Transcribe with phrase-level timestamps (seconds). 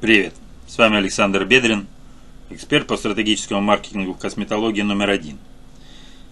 [0.00, 0.32] Привет,
[0.68, 1.88] с вами Александр Бедрин,
[2.50, 5.38] эксперт по стратегическому маркетингу в косметологии номер один.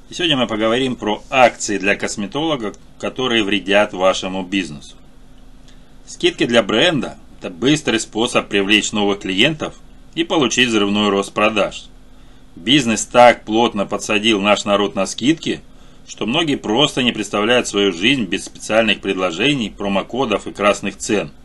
[0.09, 4.95] И сегодня мы поговорим про акции для косметологов, которые вредят вашему бизнесу.
[6.07, 9.75] Скидки для бренда– это быстрый способ привлечь новых клиентов
[10.15, 11.87] и получить взрывной рост продаж.
[12.55, 15.61] Бизнес так плотно подсадил наш народ на скидки,
[16.07, 21.33] что многие просто не представляют свою жизнь без специальных предложений, промокодов и красных цен–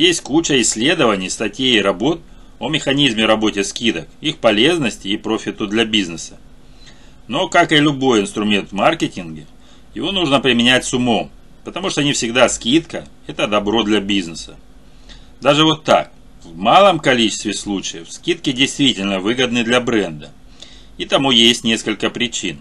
[0.00, 2.22] есть куча исследований, статей и работ
[2.58, 6.38] о механизме работы скидок, их полезности и профиту для бизнеса.
[7.28, 9.46] Но, как и любой инструмент в маркетинге,
[9.94, 11.30] его нужно применять с умом,
[11.64, 14.56] потому что не всегда скидка– это добро для бизнеса.
[15.42, 16.10] Даже вот так,
[16.44, 20.30] в малом количестве случаев скидки действительно выгодны для бренда.
[20.96, 22.60] И тому есть несколько причин.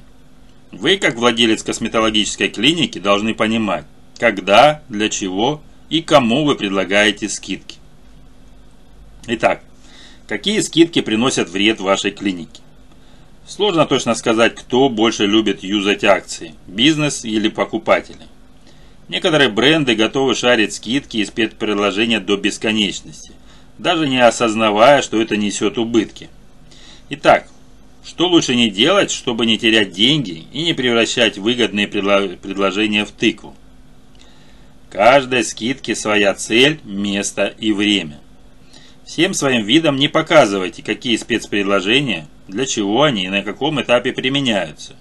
[0.73, 3.85] Вы, как владелец косметологической клиники, должны понимать,
[4.17, 7.77] когда, для чего и кому вы предлагаете скидки.
[9.27, 9.61] Итак,
[10.27, 12.61] какие скидки приносят вред вашей клинике?
[13.47, 18.27] Сложно точно сказать, кто больше любит юзать акции– бизнес или покупатели.
[19.07, 23.31] Некоторые бренды готовы шарить скидки и спецпредложения до бесконечности,
[23.79, 26.29] даже не осознавая, что это несет убытки.
[27.09, 27.47] Итак,
[28.05, 33.55] что лучше не делать, чтобы не терять деньги и не превращать выгодные предложения в тыкву?
[34.91, 38.19] Каждой скидке своя цель, место и время.
[39.05, 44.95] Всем своим видом не показывайте, какие спецпредложения, для чего они и на каком этапе применяются.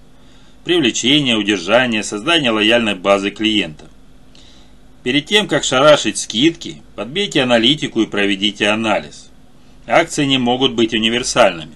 [0.64, 3.88] Привлечение, удержание, создание лояльной базы клиентов.
[5.02, 9.30] Перед тем, как шарашить скидки, подбейте аналитику и проведите анализ.
[9.86, 11.72] Акции не могут быть универсальными.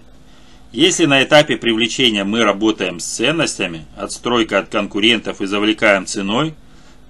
[0.73, 6.55] Если на этапе привлечения мы работаем с ценностями, отстройка от конкурентов и завлекаем ценой,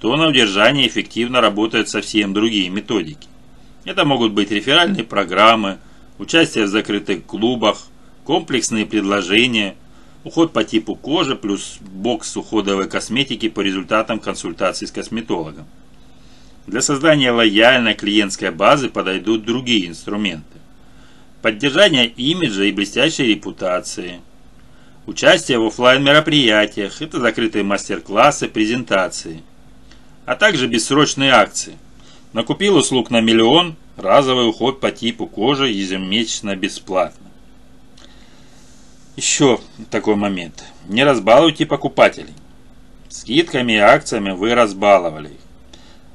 [0.02, 3.28] то на удержание эффективно работают совсем другие методики.
[3.84, 5.78] Это могут быть реферальные программы,
[6.18, 7.86] участие в закрытых клубах,
[8.24, 9.76] комплексные предложения,
[10.24, 15.66] уход по типу кожи плюс бокс уходовой косметики по результатам консультаций с косметологом.
[16.66, 20.58] Для создания лояльной клиентской базы подойдут другие инструменты.
[21.42, 24.20] Поддержание имиджа и блестящей репутации.
[25.06, 29.42] Участие в офлайн мероприятиях– это закрытые мастер-классы, презентации–
[30.24, 31.76] а также бессрочные акции.
[32.32, 37.26] Накупил услуг на миллион, разовый уход по типу кожи ежемесячно бесплатно.
[39.16, 39.60] Еще
[39.90, 40.64] такой момент.
[40.88, 42.34] Не разбалуйте покупателей.
[43.08, 45.40] Скидками и акциями вы разбаловали их.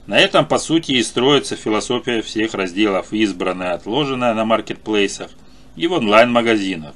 [0.08, 5.30] На этом, по сути, и строится философия всех разделов избранная, отложенная на маркетплейсах
[5.76, 6.96] и в онлайн-магазинах.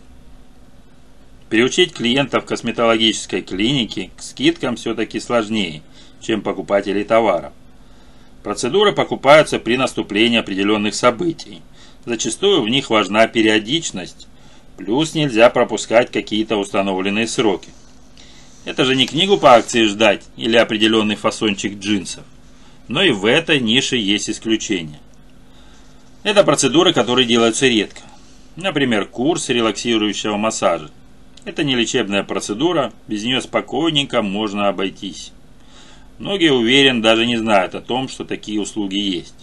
[1.51, 5.83] Приучить клиентов косметологической клиники к скидкам все-таки сложнее–
[6.21, 7.51] чем покупателей товаров.
[8.41, 11.61] Процедуры покупаются при наступлении определенных событий.
[12.05, 14.27] Зачастую в них важна периодичность,
[14.77, 17.69] плюс нельзя пропускать какие-то установленные сроки.
[18.63, 22.23] Это же не книгу по акции ждать или определенный фасончик джинсов.
[22.87, 25.01] Но и в этой нише есть исключения.
[26.23, 28.01] Это процедуры, которые делаются редко.
[28.55, 30.89] Например, курс релаксирующего массажа.
[31.43, 35.31] Это не лечебная процедура, без нее спокойненько можно обойтись.
[36.19, 39.33] Многие, уверен, даже не знают о том, что такие услуги есть.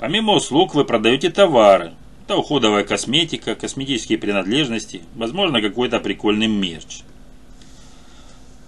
[0.00, 1.92] Помимо услуг вы продаете товары.
[2.24, 7.02] Это уходовая косметика, косметические принадлежности, возможно какой-то прикольный мерч.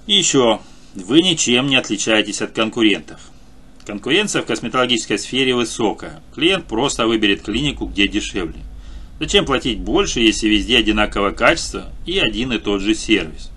[0.07, 0.61] И еще,
[0.95, 3.21] вы ничем не отличаетесь от конкурентов.
[3.85, 6.23] Конкуренция в косметологической сфере высокая.
[6.35, 8.61] Клиент просто выберет клинику, где дешевле.
[9.19, 13.51] Зачем платить больше, если везде одинаковое качество и один и тот же сервис?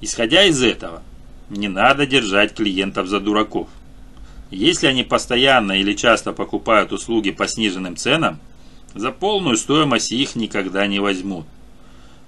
[0.00, 1.02] Исходя из этого,
[1.50, 3.68] не надо держать клиентов за дураков.
[4.50, 8.38] Если они постоянно или часто покупают услуги по сниженным ценам,
[8.94, 11.44] за полную стоимость их никогда не возьмут.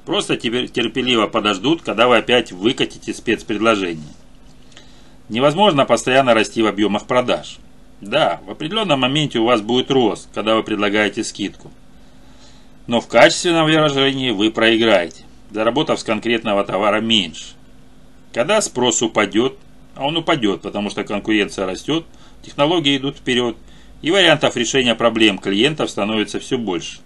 [0.04, 4.14] Просто терпеливо подождут, когда вы опять выкатите спецпредложение.
[5.28, 7.58] Невозможно постоянно расти в объемах продаж.
[8.00, 11.70] Да, в определенном моменте у вас будет рост, когда вы предлагаете скидку.
[12.88, 17.54] Но в качественном выражении вы проиграете, заработав с конкретного товара меньше.
[18.32, 19.58] Когда спрос упадет,
[19.94, 22.06] а он упадет, потому что конкуренция растет,
[22.42, 23.56] технологии идут вперед,
[24.00, 27.00] и вариантов решения проблем клиентов становится все больше.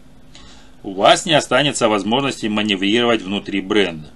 [0.85, 4.09] У вас не останется возможности маневрировать внутри бренда.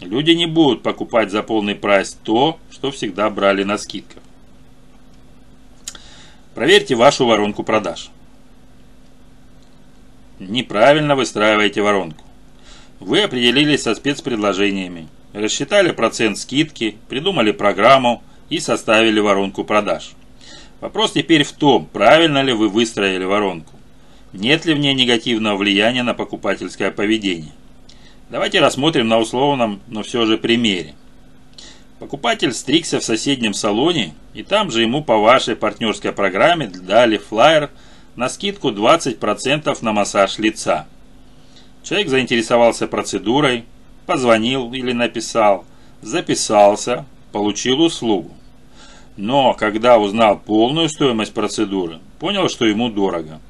[0.00, 4.22] Люди не будут покупать за полный прайс то, что всегда брали на скидках.
[6.56, 8.10] Проверьте вашу воронку продаж.
[10.48, 12.24] Неправильно выстраиваете воронку.
[12.98, 20.12] Вы определились со спецпредложениями, рассчитали процент скидки, придумали программу и составили воронку продаж.
[20.80, 23.72] Вопрос теперь в том, правильно ли вы выстроили воронку.
[24.32, 27.52] Нет ли в ней негативного влияния на покупательское поведение?
[28.28, 30.94] Давайте рассмотрим на условном, но все же примере.
[32.00, 37.70] Покупатель стригся в соседнем салоне, и там же ему по вашей партнерской программе дали флаер
[38.16, 40.86] на скидку 20% на массаж лица.
[41.82, 43.64] Человек заинтересовался процедурой,
[44.06, 45.64] позвонил или написал,
[46.00, 48.30] записался, получил услугу.
[49.16, 53.40] Но когда узнал полную стоимость процедуры, понял, что ему дорого.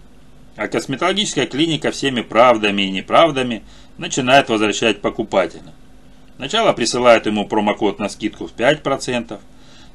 [0.57, 3.63] А косметологическая клиника всеми правдами и неправдами
[3.99, 5.73] начинает возвращать покупателя.
[6.37, 9.39] Сначала присылают ему промокод на скидку в 5%,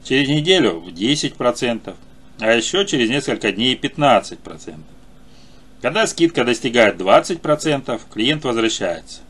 [0.04, 1.96] через неделю в 10%,
[2.40, 4.76] а еще через несколько дней 15%.
[5.82, 9.22] Когда скидка достигает 20%, клиент возвращается.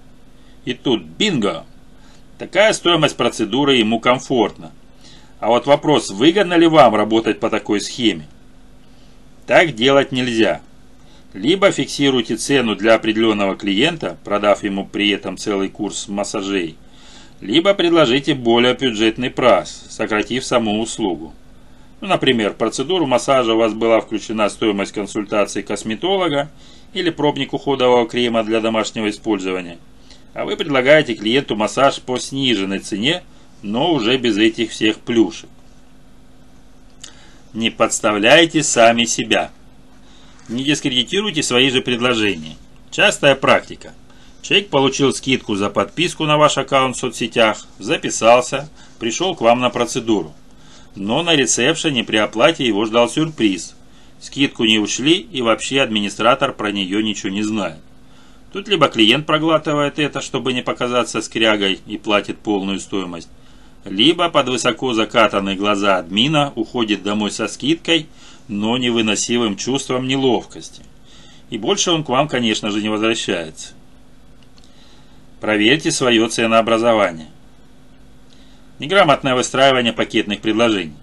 [0.65, 1.65] И тут бинго!
[2.37, 4.71] Такая стоимость процедуры ему комфортна.
[5.39, 8.27] А вот вопрос, выгодно ли вам работать по такой схеме?
[9.45, 10.61] Так делать нельзя.
[11.33, 16.77] Либо фиксируйте цену для определенного клиента, продав ему при этом целый курс массажей,
[17.41, 21.33] либо предложите более бюджетный прайс, сократив саму услугу.
[21.99, 26.49] Ну, например, процедуру массажа у вас была включена стоимость консультации косметолога
[26.93, 29.79] или пробник уходового крема для домашнего использования,
[30.33, 33.23] а вы предлагаете клиенту массаж по сниженной цене,
[33.63, 35.49] но уже без этих всех плюшек.
[37.53, 39.51] Не подставляйте сами себя.
[40.47, 42.55] Не дискредитируйте свои же предложения.
[42.91, 43.93] Частая практика.
[44.43, 48.69] Человек получил скидку за подписку на ваш аккаунт в соцсетях, записался,
[48.99, 50.33] пришел к вам на процедуру.
[50.97, 53.75] Но на ресепшене при оплате его ждал сюрприз.
[54.19, 57.77] Скидку не ушли и вообще администратор про нее ничего не знает.
[58.51, 63.29] Тут либо клиент проглатывает это, чтобы не показаться скрягой и платит полную стоимость,
[63.85, 68.07] либо под высоко закатанные глаза админа уходит домой со скидкой,
[68.47, 70.81] но невыносимым чувством неловкости.
[71.51, 73.73] И больше он к вам, конечно же, не возвращается.
[75.39, 77.27] Проверьте свое ценообразование.
[78.79, 80.93] Неграмотное выстраивание пакетных предложений.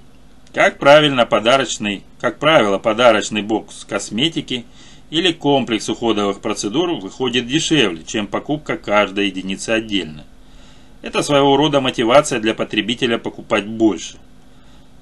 [0.52, 4.64] Как правильно подарочный, как правило, подарочный бокс косметики
[5.10, 10.24] или комплекс уходовых процедур выходит дешевле, чем покупка каждой единицы отдельно.
[11.02, 14.18] Это своего рода мотивация для потребителя покупать больше.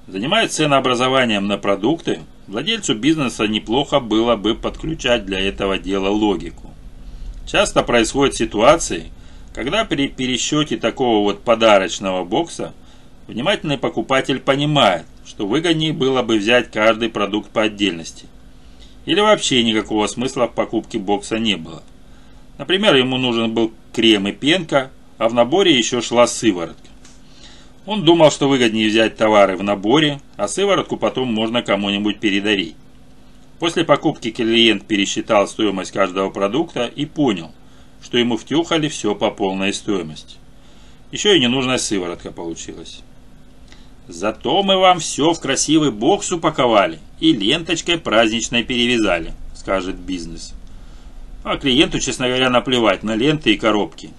[0.08, 6.70] Занимаясь ценообразованием на продукты, владельцу бизнеса неплохо было бы подключать для этого дела логику.
[7.46, 9.12] Часто происходят ситуации,
[9.54, 12.72] когда при пересчете такого вот подарочного бокса
[13.26, 18.26] внимательный покупатель понимает, что выгоднее было бы взять каждый продукт по отдельности.
[19.04, 21.82] Или вообще никакого смысла в покупке бокса не было.
[22.58, 26.76] Например, ему нужен был крем и пенка, а в наборе еще шла сыворотка.
[27.84, 32.76] Он думал, что выгоднее взять товары в наборе, а сыворотку потом можно кому-нибудь передарить.
[33.58, 37.52] После покупки клиент пересчитал стоимость каждого продукта и понял,
[38.02, 40.36] что ему втюхали все по полной стоимости.
[41.12, 43.02] Еще и ненужная сыворотка получилась.
[44.08, 50.54] Зато мы вам все в красивый бокс упаковали и ленточкой праздничной перевязали, скажет бизнес.
[51.44, 54.10] А клиенту, честно говоря, наплевать на ленты и коробки.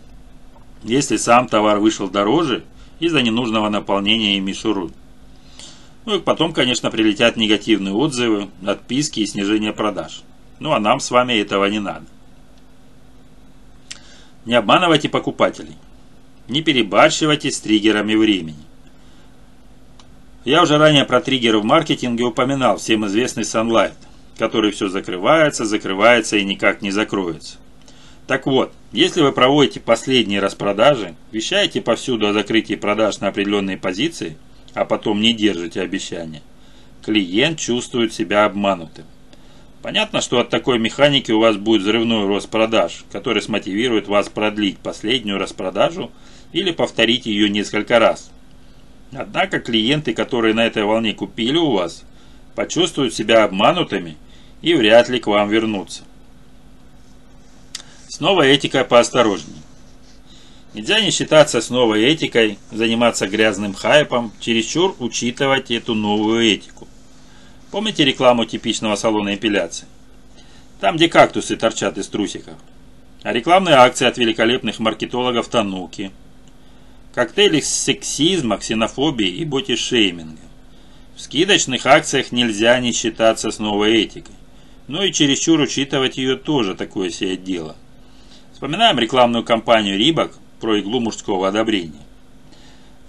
[0.84, 2.64] Если сам товар вышел дороже
[3.00, 4.90] из-за ненужного наполнения и мишуры.
[6.06, 10.24] Ну и потом, конечно, прилетят негативные отзывы, отписки и снижение продаж.
[10.60, 12.06] Ну а нам с вами этого не надо.
[14.46, 15.78] Не обманывайте покупателей.
[16.48, 18.64] Не перебарщивайте с триггерами времени.
[20.44, 23.96] Я уже ранее про триггеры в маркетинге упоминал всем известный Sunlight,
[24.38, 27.58] который все закрывается, закрывается и никак не закроется.
[28.28, 34.38] Так вот, если вы проводите последние распродажи, вещаете повсюду о закрытии продаж на определенные позиции,
[34.74, 36.42] а потом не держите обещания,
[37.02, 39.06] клиент чувствует себя обманутым.
[39.84, 44.78] Понятно, что от такой механики у вас будет взрывной рост продаж, который смотивирует вас продлить
[44.78, 46.10] последнюю распродажу
[46.54, 48.32] или повторить ее несколько раз.
[49.12, 52.06] Однако клиенты, которые на этой волне купили у вас,
[52.56, 54.16] почувствуют себя обманутыми
[54.62, 56.04] и вряд ли к вам вернутся.
[58.08, 59.58] Снова этика поосторожней.
[60.74, 66.83] Нельзя не считаться с новой этикой, заниматься грязным хайпом, чересчур учитывать эту новую этику.
[67.74, 69.88] Помните рекламу типичного салона эпиляции?
[70.80, 72.54] Там, где кактусы торчат из трусиков.
[73.24, 76.12] А рекламные акции от великолепных маркетологов Тануки.
[77.16, 80.38] Коктейли сексизма, ксенофобии и боти-шейминга.
[81.16, 84.36] В скидочных акциях нельзя не считаться с новой этикой.
[84.88, 87.76] Но и чересчур учитывать ее тоже такое себе дело.
[88.54, 92.06] Вспоминаем рекламную кампанию Рибок про иглу мужского одобрения.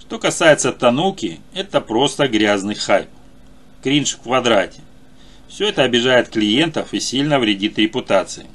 [0.01, 3.11] Что касается Тануки, это просто грязный хайп
[3.85, 4.81] кринж в квадрате.
[5.47, 8.47] Все это обижает клиентов и сильно вредит репутации.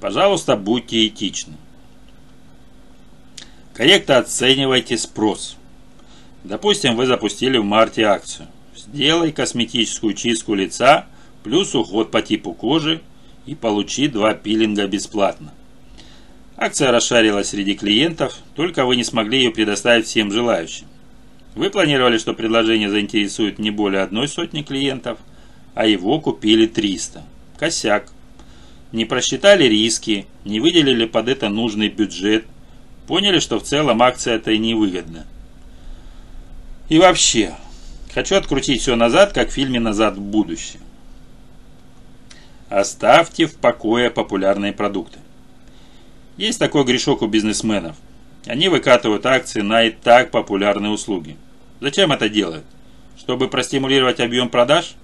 [0.00, 1.54] Пожалуйста, будьте этичны.
[3.72, 5.56] Корректно оценивайте спрос.
[6.44, 8.48] Допустим, вы запустили в марте акцию.
[8.76, 11.06] Сделай косметическую чистку лица
[11.42, 13.00] плюс уход по типу кожи
[13.46, 15.54] и получи два пилинга бесплатно.
[16.58, 20.86] Акция расшарилась среди клиентов, только вы не смогли ее предоставить всем желающим.
[21.54, 25.18] Вы планировали, что предложение заинтересует не более одной сотни клиентов,
[25.74, 27.22] а его купили 300.
[27.58, 28.12] Косяк.
[28.92, 32.44] Не просчитали риски, не выделили под это нужный бюджет,
[33.06, 35.26] поняли, что в целом акция это и невыгодна.
[36.88, 37.54] И вообще,
[38.12, 40.80] хочу открутить все назад, как в фильме «Назад в будущее».
[42.68, 45.18] Оставьте в покое популярные продукты.
[46.36, 47.96] Есть такой грешок у бизнесменов.
[48.46, 51.36] Они выкатывают акции на и так популярные услуги.
[51.80, 52.64] Зачем это делают?
[53.18, 54.94] Чтобы простимулировать объем продаж?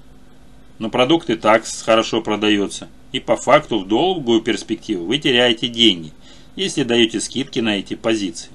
[0.79, 2.89] Но продукт и так хорошо продается.
[3.13, 6.13] И по факту в долгую перспективу вы теряете деньги,
[6.55, 8.51] если даете скидки на эти позиции.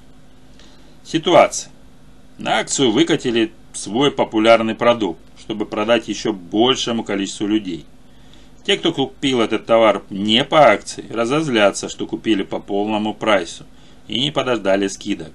[1.04, 1.70] Ситуация.
[2.38, 7.86] На акцию выкатили свой популярный продукт, чтобы продать еще большему количеству людей.
[8.64, 13.64] Те, кто купил этот товар не по акции, разозлятся, что купили по полному прайсу
[14.08, 15.32] и не подождали скидок.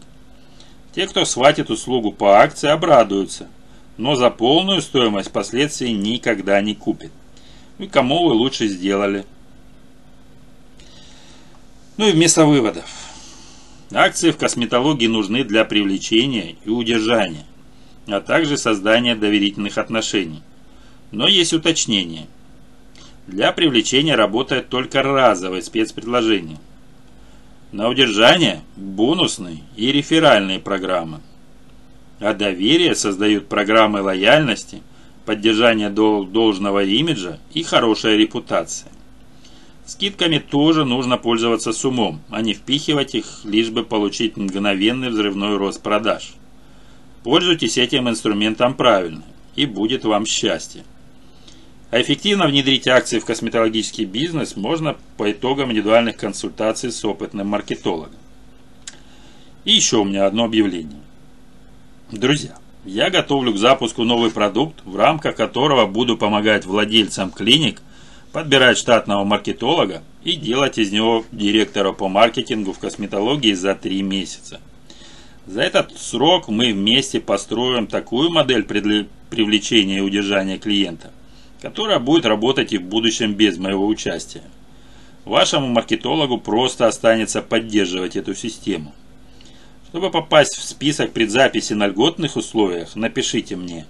[0.93, 3.47] Те, кто схватит услугу по акции, обрадуются,
[3.97, 7.11] но за полную стоимость впоследствии никогда не купит.
[7.79, 9.25] И кому вы лучше сделали?
[11.97, 12.85] Ну и вместо выводов.
[13.91, 17.45] Акции в косметологии нужны для привлечения и удержания,
[18.07, 20.41] а также создания доверительных отношений.
[21.11, 22.27] Но есть уточнение–
[23.27, 26.59] для привлечения работает только разовое спецпредложение.
[27.73, 31.19] На удержание– бонусные и реферальные программы.
[32.21, 34.81] А доверие создают программы лояльности,
[35.25, 38.89] поддержание должного имиджа и хорошая репутация.
[39.85, 45.57] Скидками тоже нужно пользоваться с умом, а не впихивать их, лишь бы получить мгновенный взрывной
[45.57, 46.35] рост продаж.
[47.23, 49.23] Пользуйтесь этим инструментом правильно,
[49.57, 50.85] и будет вам счастье.
[51.89, 58.15] А эффективно внедрить акции в косметологический бизнес можно по итогам индивидуальных консультаций с опытным маркетологом.
[59.63, 60.99] И еще у меня одно объявление.
[62.11, 67.81] Друзья, я готовлю к запуску новый продукт, в рамках которого буду помогать владельцам клиник
[68.33, 74.59] подбирать штатного маркетолога и делать из него директора по маркетингу в косметологии за три месяца.
[75.45, 81.11] За этот срок мы вместе построим такую модель привлечения и удержания клиента,
[81.61, 84.43] которая будет работать и в будущем без моего участия.
[85.25, 88.93] Вашему маркетологу просто останется поддерживать эту систему.
[89.89, 93.85] Чтобы попасть в список предзаписи на льготных условиях, напишите мне.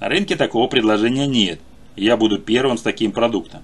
[0.00, 1.60] На рынке такого предложения нет,
[1.96, 3.62] я буду первым с таким продуктом.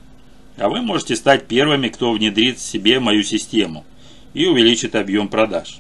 [0.57, 3.85] А вы можете стать первыми, кто внедрит в себе мою систему
[4.35, 5.78] и увеличит объем продаж.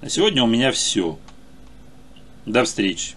[0.00, 1.18] На сегодня у меня все.
[2.44, 3.14] До встречи.